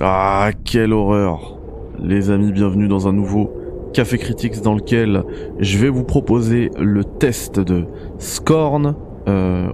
[0.00, 1.56] Ah, quelle horreur
[2.02, 3.52] Les amis, bienvenue dans un nouveau
[3.92, 5.22] Café Critics dans lequel
[5.60, 7.84] je vais vous proposer le test de
[8.18, 8.96] Scorn
[9.28, 9.68] euh,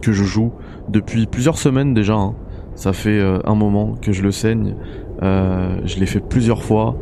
[0.00, 0.52] que je joue
[0.88, 2.14] depuis plusieurs semaines déjà.
[2.14, 2.34] hein.
[2.76, 4.76] Ça fait euh, un moment que je le saigne.
[5.24, 6.94] Euh, je l'ai fait plusieurs fois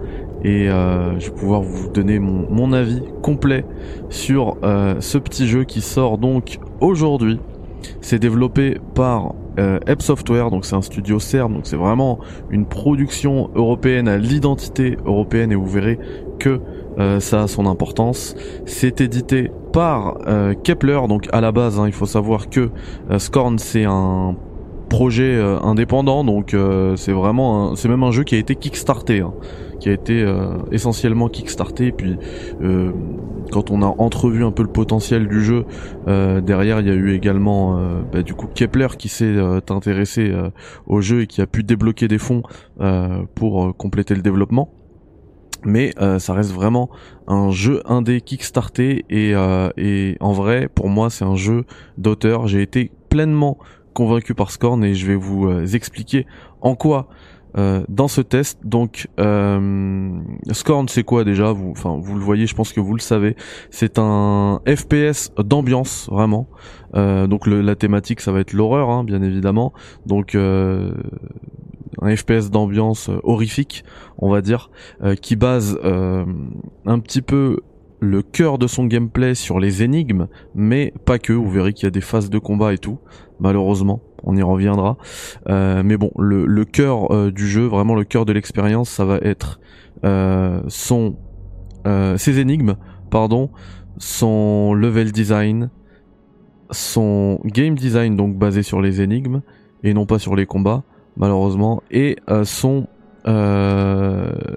[0.43, 3.67] et euh, je vais pouvoir vous donner mon, avis complet
[4.09, 7.39] sur euh, ce petit jeu qui sort donc aujourd'hui.
[8.01, 12.19] C'est développé par euh, Software, donc c'est un studio CERN, donc c'est vraiment
[12.51, 15.99] une production européenne à l'identité européenne et vous verrez
[16.39, 16.61] que
[16.99, 18.37] euh, ça a son importance.
[18.67, 22.71] C'est édité par euh, Kepler, donc à la base, hein, il faut savoir que
[23.11, 24.37] euh, Scorn c'est un
[24.95, 29.23] projet euh, indépendant, donc euh, c'est vraiment, c'est même un jeu qui a été kickstarté,
[29.23, 29.35] hein,
[29.81, 31.91] qui a été euh, essentiellement kickstarté.
[31.91, 32.17] Puis
[32.63, 32.93] euh,
[33.51, 35.65] quand on a entrevu un peu le potentiel du jeu,
[36.07, 37.79] derrière il y a eu également
[38.13, 39.37] bah, du coup Kepler qui s'est
[39.69, 40.33] intéressé
[40.87, 42.43] au jeu et qui a pu débloquer des fonds
[43.35, 44.71] pour compléter le développement.
[45.65, 46.91] Mais euh, ça reste vraiment
[47.27, 51.65] un jeu indé kickstarté et, euh, et en vrai pour moi c'est un jeu
[51.97, 52.47] d'auteur.
[52.47, 53.59] J'ai été pleinement
[53.95, 56.27] convaincu par Scorn et je vais vous euh, expliquer
[56.61, 57.09] en quoi
[57.57, 58.59] euh, dans ce test.
[58.65, 60.11] Donc euh,
[60.53, 61.53] Scorn c'est quoi déjà?
[61.53, 63.37] Vous enfin vous le voyez, je pense que vous le savez.
[63.71, 66.49] C'est un FPS d'ambiance vraiment.
[66.97, 69.73] Euh, donc le- la thématique ça va être l'horreur hein, bien évidemment.
[70.05, 70.35] Donc
[72.03, 73.85] un FPS d'ambiance horrifique,
[74.19, 74.71] on va dire,
[75.23, 77.61] qui base un petit peu
[78.05, 81.33] le cœur de son gameplay sur les énigmes, mais pas que.
[81.33, 82.99] Vous verrez qu'il y a des phases de combat et tout.
[83.41, 84.97] Malheureusement, on y reviendra.
[85.49, 89.19] Euh, mais bon, le, cœur euh, du jeu, vraiment le cœur de l'expérience, ça va
[89.23, 89.61] être
[90.05, 92.77] euh, ses énigmes,
[93.11, 93.51] pardon,
[93.99, 95.71] son level design,
[96.71, 99.43] son game design donc basé sur les énigmes
[99.83, 100.83] et non pas sur les combats
[101.17, 102.89] malheureusement et son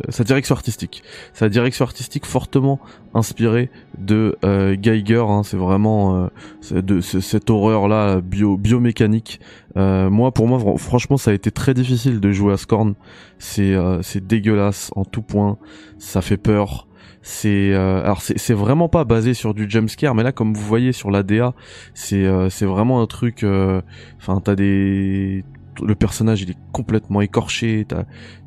[0.10, 1.04] sa direction artistique.
[1.34, 2.80] Sa direction artistique fortement
[3.14, 6.30] inspirée de euh, Geiger hein, c'est vraiment
[6.72, 9.40] euh, de ce- cette horreur là bio biomécanique.
[9.76, 12.96] Euh, moi pour moi fr- franchement ça a été très difficile de jouer à Scorn.
[13.40, 15.58] C'est euh, c'est dégueulasse en tout point.
[15.98, 16.88] Ça fait peur.
[17.24, 20.62] C'est euh, alors c'est c'est vraiment pas basé sur du jumpscare mais là comme vous
[20.62, 21.54] voyez sur la DA
[21.94, 23.82] c'est euh, c'est vraiment un truc euh,
[24.18, 25.44] enfin t'as des
[25.82, 27.86] le personnage il est complètement écorché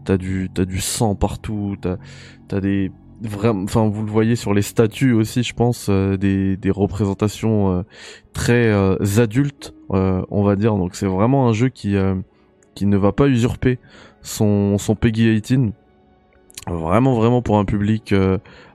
[0.04, 2.91] t'as du sang partout t'as des
[3.22, 7.82] vraiment enfin vous le voyez sur les statues aussi je pense euh, des représentations euh,
[8.32, 10.76] très euh, adultes on va dire.
[10.76, 13.78] Donc c'est vraiment un jeu qui ne va pas usurper
[14.22, 15.72] son son Peggy 18
[16.68, 18.14] vraiment vraiment pour un public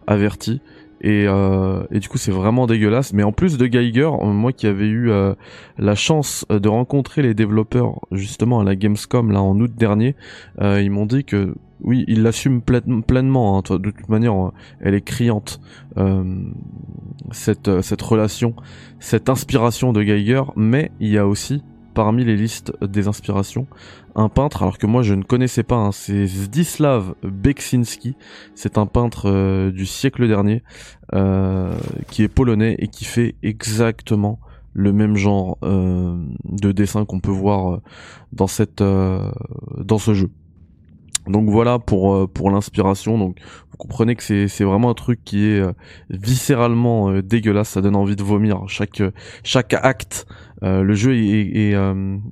[0.07, 0.61] averti
[1.01, 4.67] et, euh, du coup c'est vraiment dégueulasse mais en plus de Geiger euh, moi qui
[4.67, 5.33] avais eu euh,
[5.78, 10.16] la chance euh, de rencontrer les développeurs justement à la Gamescom là en août dernier
[10.61, 13.78] euh, ils m'ont dit que oui ils l'assument plein- pleinement hein.
[13.78, 15.59] de toute manière euh, elle est criante
[17.31, 18.55] cette cette relation
[19.00, 21.63] cette inspiration de Geiger mais il y a aussi
[21.95, 23.66] parmi les listes des inspirations
[24.16, 28.16] un peintre alors que moi je ne connaissais pas hein, c'est Zdislav Beksinski
[28.53, 30.61] c'est un peintre euh, du siècle dernier
[31.13, 31.73] euh,
[32.11, 34.39] qui est polonais et qui fait exactement
[34.73, 37.79] le même genre euh, de dessin qu'on peut voir
[38.34, 40.29] dans cette dans ce jeu.
[41.28, 43.18] Donc voilà pour euh, pour l'inspiration.
[43.18, 43.38] Donc
[43.72, 45.74] vous comprenez que c'est c'est vraiment un truc qui est euh,
[46.09, 47.69] viscéralement euh, dégueulasse.
[47.69, 48.62] Ça donne envie de vomir.
[48.68, 49.02] Chaque
[49.44, 50.28] chaque acte,
[50.62, 51.74] le jeu est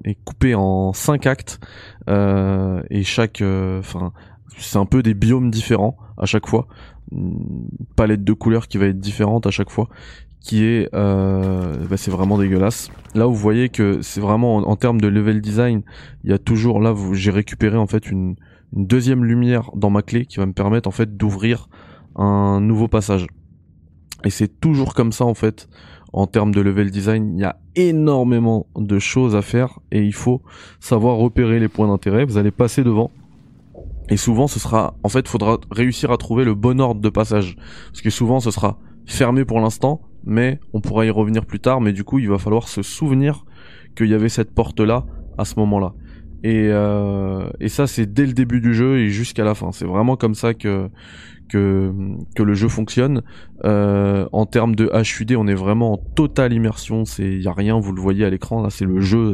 [0.06, 1.60] est, coupé en cinq actes
[2.08, 4.14] et chaque enfin
[4.58, 6.68] c'est un peu des biomes différents à chaque fois
[7.12, 9.88] une palette de couleurs qui va être différente à chaque fois
[10.40, 15.02] qui est bah, c'est vraiment dégueulasse là vous voyez que c'est vraiment en, en termes
[15.02, 15.84] de level design
[16.24, 18.36] il y a toujours là j'ai récupéré en fait une,
[18.76, 21.70] une deuxième lumière dans ma clé qui va me permettre en fait d'ouvrir
[22.16, 23.28] un nouveau passage
[24.24, 25.68] et c'est toujours comme ça en fait
[26.12, 30.14] en termes de level design il y a énormément de choses à faire et il
[30.14, 30.42] faut
[30.80, 33.12] savoir repérer les points d'intérêt vous allez passer devant
[34.10, 37.56] et souvent, ce sera, en fait, faudra réussir à trouver le bon ordre de passage.
[37.88, 41.82] Parce que souvent, ce sera fermé pour l'instant, mais on pourra y revenir plus tard.
[41.82, 43.46] Mais du coup, il va falloir se souvenir
[43.96, 45.06] qu'il y avait cette porte-là
[45.38, 45.94] à ce moment-là.
[46.44, 49.72] Et, euh, et ça, c'est dès le début du jeu et jusqu'à la fin.
[49.72, 50.90] C'est vraiment comme ça que
[51.50, 53.22] que le jeu fonctionne.
[53.64, 57.06] Euh, en termes de HUD, on est vraiment en totale immersion.
[57.06, 58.62] C'est y a rien, vous le voyez à l'écran.
[58.62, 59.34] Là, c'est le jeu.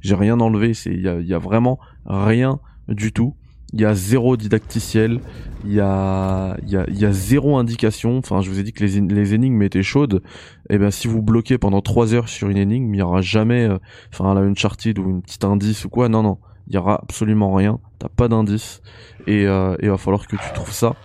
[0.00, 0.74] J'ai rien enlevé.
[0.74, 2.58] C'est y a y a vraiment rien
[2.88, 3.36] du tout
[3.72, 5.20] il y a zéro didacticiel,
[5.64, 8.18] il y a, il y a, y a zéro indication.
[8.18, 10.22] Enfin, je vous ai dit que les, les énigmes étaient chaudes.
[10.70, 13.68] Et ben, si vous bloquez pendant trois heures sur une énigme, il y aura jamais,
[13.68, 13.78] euh,
[14.12, 16.08] enfin, là, une Uncharted ou une petite indice ou quoi.
[16.08, 16.38] Non, non,
[16.68, 18.82] il il y aura absolument rien, t'as pas d'indice
[19.26, 20.96] et euh, il va falloir que tu trouves ça.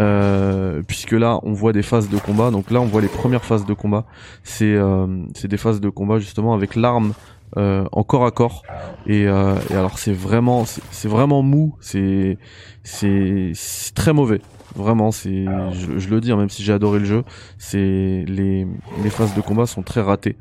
[0.00, 3.44] Euh, puisque là on voit des phases de combat, donc là on voit les premières
[3.44, 4.06] phases de combat,
[4.42, 7.12] c'est euh, c'est des phases de combat justement avec l'arme
[7.58, 8.62] euh, en corps à corps.
[9.06, 11.74] Et, euh, alors c'est vraiment c'est vraiment mou.
[11.80, 12.38] C'est
[12.82, 13.52] c'est
[13.94, 14.40] très mauvais.
[14.74, 17.24] Vraiment c'est je, le dis hein, même si j'ai adoré le jeu
[17.58, 18.66] c'est les
[19.04, 20.36] les phases de combat sont très ratées.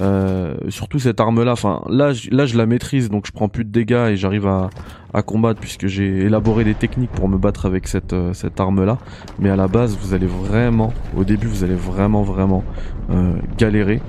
[0.00, 3.48] Euh, surtout cette arme là enfin là je, là je la maîtrise donc je prends
[3.48, 4.70] plus de dégâts et j'arrive à,
[5.14, 8.84] à combattre puisque j'ai élaboré des techniques pour me battre avec cette euh, cette arme
[8.84, 8.98] là
[9.38, 12.64] mais à la base vous allez vraiment au début vous allez vraiment vraiment
[13.56, 14.00] galérer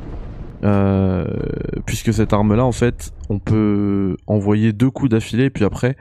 [1.88, 5.96] puisque cette arme là en fait on peut envoyer deux coups d'affilée puis après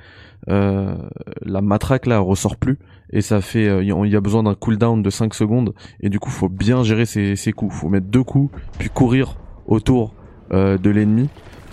[0.49, 0.95] euh,
[1.43, 2.79] la matraque là ressort plus
[3.11, 6.21] et ça fait euh, il y a besoin d'un cooldown de 5 secondes et du
[6.21, 7.75] coup faut bien gérer ses, ses coups.
[7.75, 10.13] Faut mettre deux coups puis courir autour
[10.53, 11.29] euh, de l'ennemi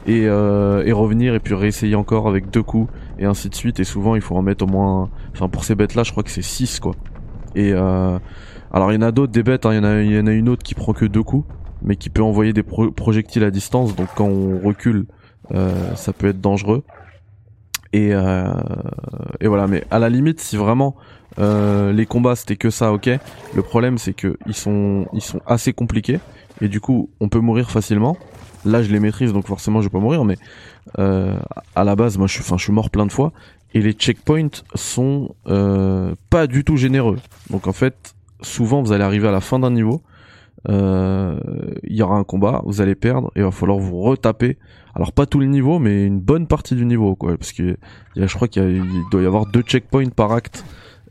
[0.06, 3.80] et, revenir et puis réessayer encore avec deux coups et ainsi de suite.
[3.80, 6.24] Et souvent il faut en mettre au moins enfin pour ces bêtes là je crois
[6.24, 6.94] que c'est 6 quoi.
[7.56, 9.74] Et alors il y en a d'autres des bêtes hein.
[9.74, 11.46] il y y en a une autre qui prend que deux coups
[11.84, 13.96] mais qui peut envoyer des pro projectiles à distance.
[13.96, 15.06] Donc quand on recule,
[15.54, 16.84] euh, ça peut être dangereux.
[17.92, 18.52] Et, euh,
[19.40, 19.68] et voilà.
[19.68, 20.96] Mais à la limite, si vraiment
[21.40, 23.10] euh, les combats c'était que ça, ok.
[23.56, 26.20] Le problème c'est que ils sont ils sont assez compliqués
[26.62, 28.18] et du coup on peut mourir facilement.
[28.66, 30.38] Là je les maîtrise donc forcément je vais pas mourir, mais
[31.00, 31.38] euh,
[31.76, 33.32] à la base moi je suis enfin je suis mort plein de fois
[33.74, 37.18] et les checkpoints sont euh, pas du tout généreux.
[37.50, 40.02] Donc en fait souvent vous allez arriver à la fin d'un niveau
[40.70, 44.58] il y aura un combat, vous allez perdre et il va falloir vous retaper.
[44.96, 47.38] Alors pas tout le niveau, mais une bonne partie du niveau, quoi.
[47.38, 47.78] Parce que
[48.16, 50.64] je crois qu'il doit y avoir deux checkpoints par acte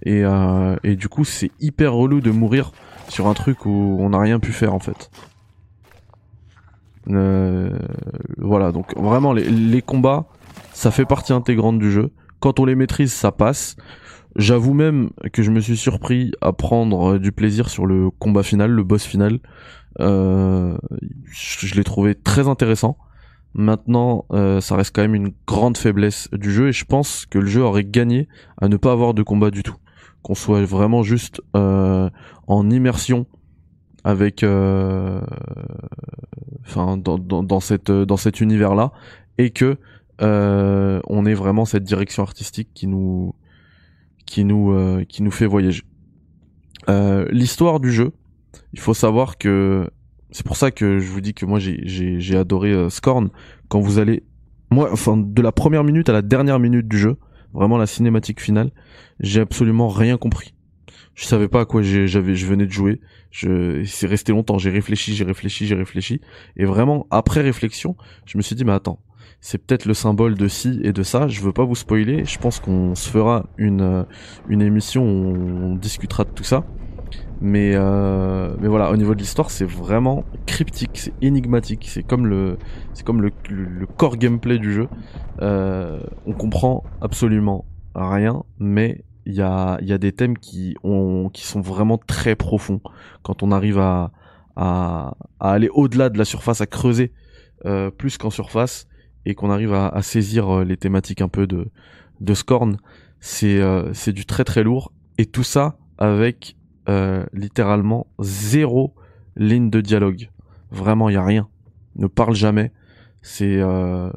[0.05, 2.73] et, euh, et du coup c'est hyper relou de mourir
[3.09, 5.11] sur un truc où on n'a rien pu faire en fait.
[7.11, 7.77] Euh,
[8.39, 10.27] voilà, donc vraiment les combats,
[10.73, 12.11] ça fait partie intégrante du jeu.
[12.41, 13.77] Quand on les maîtrise, ça passe.
[14.37, 18.43] J'avoue même que je me suis surpris à prendre euh, du plaisir sur le combat
[18.43, 19.41] final, le boss final.
[20.01, 20.77] Euh,
[21.31, 22.97] je, l'ai trouvé très intéressant.
[23.55, 27.39] Maintenant, euh, ça reste quand même une grande faiblesse du jeu et je pense que
[27.39, 28.29] le jeu aurait gagné
[28.61, 29.77] à ne pas avoir de combat du tout.
[30.23, 32.09] Qu'on soit vraiment juste euh,
[32.47, 33.27] en immersion
[34.05, 35.21] avec, euh,
[36.65, 38.93] enfin, dans, dans, dans, cette dans cet univers là
[39.39, 39.77] et que
[40.19, 43.35] on ait vraiment cette direction artistique qui nous
[44.33, 45.83] qui nous euh, qui nous fait voyager.
[46.89, 48.13] Euh, l'histoire du jeu,
[48.73, 49.91] il faut savoir que
[50.31, 53.29] c'est pour ça que je vous dis que moi j'ai adoré euh, Scorn
[53.69, 54.23] quand vous allez
[54.71, 57.19] moi enfin de la première minute à la dernière minute du jeu,
[57.53, 58.71] vraiment la cinématique finale,
[59.21, 60.55] j'ai absolument rien compris.
[61.15, 63.03] Je savais pas à quoi j'avais je venais de jouer.
[63.31, 66.23] Je c'est resté longtemps, j'ai réfléchi, j'ai réfléchi, j'ai réfléchi
[66.57, 68.99] et vraiment après réflexion, je me suis dit mais attends,
[69.43, 71.27] c'est peut-être le symbole de ci et de ça.
[71.27, 72.25] Je veux pas vous spoiler.
[72.25, 74.05] Je pense qu'on se fera une euh,
[74.49, 76.65] une émission où on discutera de tout ça.
[77.41, 81.87] Mais euh, mais voilà, au niveau de l'histoire, c'est vraiment cryptique, c'est énigmatique.
[81.89, 82.57] C'est comme le
[83.05, 84.89] comme le, le, core gameplay du jeu.
[85.41, 87.65] Euh, on comprend absolument
[87.97, 92.37] rien, mais il y a y a des thèmes qui ont qui sont vraiment très
[92.37, 92.81] profonds
[93.25, 94.13] quand on arrive à
[94.55, 97.13] à, à aller au-delà de la surface, à creuser
[97.65, 98.87] euh, plus qu'en surface
[99.27, 101.69] et qu'on arrive à, à, saisir euh, les thématiques un peu de,
[102.21, 102.77] de Scorn,
[103.21, 104.93] c'est euh, du très très lourd.
[105.19, 106.57] Et tout ça avec
[106.89, 108.95] euh, littéralement zéro
[109.37, 110.31] ligne de dialogue.
[110.71, 111.49] Vraiment, il y a rien.
[111.97, 112.73] Ne parle jamais.
[113.21, 114.11] C'est euh,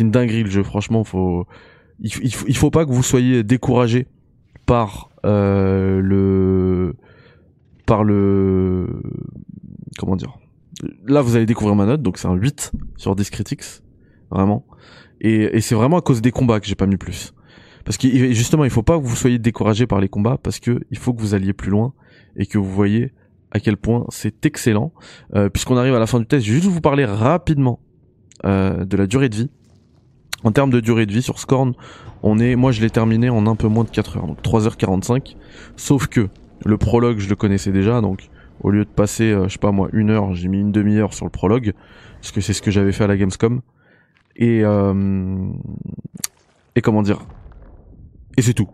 [0.00, 0.62] une dinguerie le jeu.
[0.62, 1.46] Franchement, faut
[2.00, 4.08] il, il, faut il faut pas que vous soyez découragé
[4.66, 6.96] par euh, le
[7.86, 9.02] par le
[9.98, 10.36] comment dire
[11.06, 13.82] là vous allez découvrir ma note, donc c'est un 8 sur Discritix,
[14.30, 14.66] vraiment.
[15.20, 17.34] Et, et c'est vraiment à cause des combats que j'ai pas mis plus.
[17.84, 20.80] Parce que justement, il faut pas que vous soyez découragé par les combats, parce que
[20.90, 21.92] il faut que vous alliez plus loin
[22.36, 23.12] et que vous voyez
[23.50, 24.92] à quel point c'est excellent.
[25.34, 27.80] Euh, Puisqu'on arrive à la fin du test, je vais juste vous parler rapidement
[28.44, 29.50] euh, de la durée de vie.
[30.42, 31.74] En termes de durée de vie sur Scorn,
[32.22, 35.36] on est, moi je l'ai terminé en un peu moins de 4 heures, donc 3h45.
[35.76, 36.28] Sauf que
[36.64, 38.28] le prologue, je le connaissais déjà, donc
[38.60, 41.14] au lieu de passer, euh, je sais pas moi, une heure, j'ai mis une demi-heure
[41.14, 41.72] sur le prologue,
[42.20, 43.60] parce que c'est ce que j'avais fait à la Gamescom.
[44.36, 45.48] Et euh,
[46.74, 47.24] et comment dire?
[48.36, 48.68] Et c'est tout.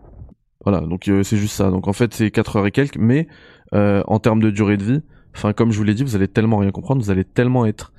[0.63, 1.69] Voilà, donc euh, c'est juste ça.
[1.69, 3.27] Donc en fait, c'est 4 heures et quelques, mais
[3.73, 5.01] euh, en termes de durée de vie,
[5.35, 7.93] enfin comme je vous l'ai dit, vous allez tellement rien comprendre, vous allez tellement être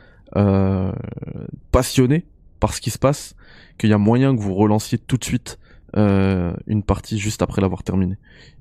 [1.73, 2.25] passionné
[2.59, 3.37] par ce qui se passe
[3.77, 5.59] qu'il y a moyen que vous relanciez tout de suite
[5.95, 8.17] une partie juste après l'avoir terminé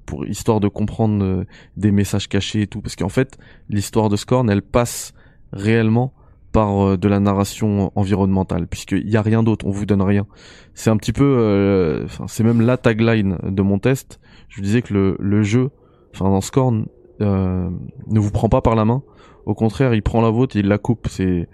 [0.05, 1.45] pour histoire de comprendre euh,
[1.77, 3.37] des messages cachés et tout parce qu'en fait
[3.69, 5.13] l'histoire de Scorn elle passe
[5.53, 6.13] réellement
[6.51, 10.27] par de la narration environnementale, puisqu'il n'y a rien d'autre, on vous donne rien.
[10.73, 14.19] C'est un petit peu, c'est même la tagline de mon test.
[14.49, 15.69] Je vous disais que le, le jeu,
[16.13, 16.87] enfin dans Scorn,
[17.21, 19.01] ne vous prend pas par la main.
[19.45, 21.07] Au contraire, il prend la vôtre, et il la coupe.
[21.09, 21.47] C'est,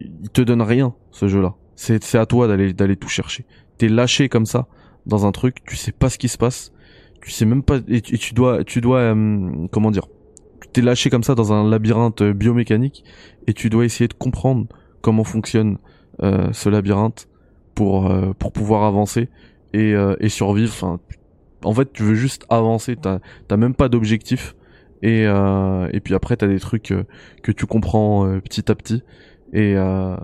[0.00, 1.54] il te donne rien ce jeu-là.
[1.76, 3.44] C'est, c'est à toi d'aller d'aller tout chercher.
[3.78, 4.66] T'es lâché comme ça
[5.06, 6.72] dans un truc, tu sais pas ce qui se passe,
[7.20, 10.06] tu sais même pas et tu, dois tu dois euh, comment dire,
[10.60, 13.04] tu t'es lâché comme ça dans un labyrinthe biomécanique
[13.46, 14.66] et tu dois essayer de comprendre
[15.00, 15.78] comment fonctionne
[16.22, 17.28] euh, ce labyrinthe
[17.74, 19.28] pour euh, pour pouvoir avancer
[19.72, 20.72] et, et survivre.
[20.72, 21.00] Enfin,
[21.64, 24.54] en fait, tu veux juste avancer, t'as t'as même pas d'objectif
[25.02, 26.94] et et puis après t'as des trucs
[27.42, 29.02] que tu comprends petit à petit
[29.52, 30.16] et, euh,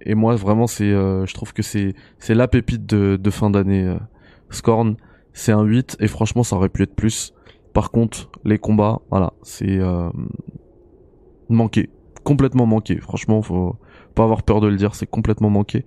[0.00, 3.48] et moi vraiment c'est euh, je trouve que c'est c'est la pépite de, de fin
[3.50, 3.96] d'année euh.
[4.54, 4.96] Scorn
[5.32, 7.34] c'est un 8 et franchement ça aurait pu être plus.
[7.72, 10.10] Par contre les combats voilà c'est euh,
[11.48, 11.90] manqué.
[12.24, 12.98] Complètement manqué.
[12.98, 13.76] Franchement faut
[14.14, 15.84] pas avoir peur de le dire c'est complètement manqué.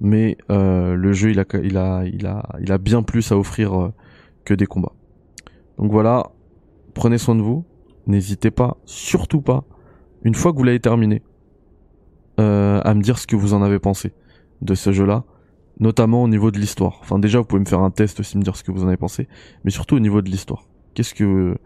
[0.00, 3.38] Mais euh, le jeu il a il a il a il a bien plus à
[3.38, 3.92] offrir
[4.44, 4.92] que des combats.
[5.78, 6.30] Donc voilà
[6.94, 7.64] prenez soin de vous.
[8.06, 9.64] N'hésitez pas surtout pas
[10.22, 11.22] une fois que vous l'avez terminé
[12.38, 14.12] euh, à me dire ce que vous en avez pensé
[14.62, 15.24] de ce jeu-là,
[15.78, 16.98] notamment au niveau de l'histoire.
[17.00, 18.88] Enfin déjà, vous pouvez me faire un test aussi, me dire ce que vous en
[18.88, 19.28] avez pensé,
[19.64, 20.66] mais surtout au niveau de l'histoire.
[20.94, 21.56] Qu'est-ce que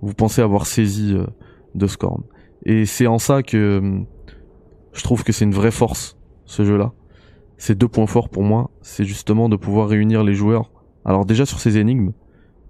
[0.00, 1.26] vous pensez avoir saisi euh,
[1.74, 2.22] de Scorn?
[2.64, 4.00] Et c'est en ça que euh,
[4.92, 6.92] je trouve que c'est une vraie force, ce jeu-là.
[7.58, 10.70] C'est deux points forts pour moi, c'est justement de pouvoir réunir les joueurs.
[11.04, 12.12] Alors déjà sur ces énigmes,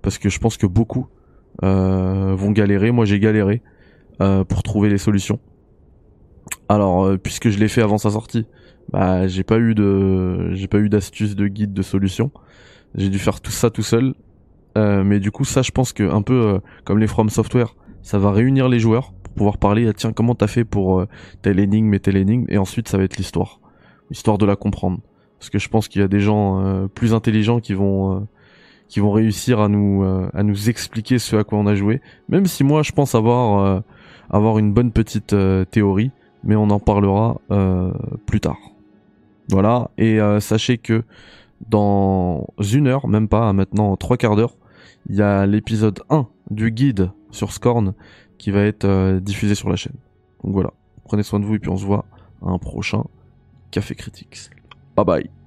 [0.02, 1.06] parce que je pense que beaucoup
[1.62, 2.90] vont galérer.
[2.90, 3.62] Moi j'ai galéré
[4.18, 5.38] pour trouver les solutions.
[6.68, 8.46] Alors, euh, puisque je l'ai fait avant sa sortie,
[8.92, 12.30] bah j'ai pas eu de, j'ai pas eu d'astuce, de guide, de solution.
[12.94, 14.14] J'ai dû faire tout ça tout seul.
[14.78, 17.74] Euh, mais du coup, ça, je pense que un peu euh, comme les From Software,
[18.02, 19.86] ça va réunir les joueurs pour pouvoir parler.
[19.88, 21.04] Ah, tiens, comment t'as fait pour
[21.42, 23.60] telle énigme et telle énigme, et ensuite ça va être l'histoire,
[24.10, 25.00] histoire de la comprendre.
[25.38, 28.28] Parce que je pense qu'il y a des gens plus intelligents qui vont
[28.88, 30.02] qui vont réussir à nous
[30.34, 32.02] à nous expliquer ce à quoi on a joué.
[32.28, 33.82] Même si moi, je pense avoir
[34.28, 35.34] avoir une bonne petite
[35.70, 36.10] théorie
[36.44, 37.92] mais on en parlera euh,
[38.26, 38.58] plus tard.
[39.48, 41.02] Voilà, et euh, sachez que
[41.68, 44.56] dans une heure, même pas, maintenant trois quarts d'heure,
[45.08, 47.94] il y a l'épisode 1 du guide sur Scorn
[48.38, 49.96] qui va être euh, diffusé sur la chaîne.
[50.44, 50.72] Donc voilà,
[51.04, 52.04] prenez soin de vous et puis on se voit
[52.42, 53.04] à un prochain
[53.70, 54.50] Café Critics.
[54.96, 55.39] Bye bye